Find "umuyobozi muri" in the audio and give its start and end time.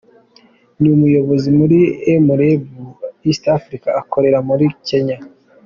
0.95-1.79